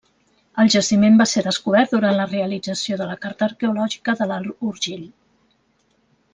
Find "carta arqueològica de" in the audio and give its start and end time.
3.27-4.29